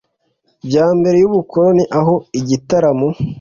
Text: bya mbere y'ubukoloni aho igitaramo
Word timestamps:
bya 0.67 0.85
mbere 0.97 1.15
y'ubukoloni 1.19 1.83
aho 1.99 2.13
igitaramo 2.39 3.07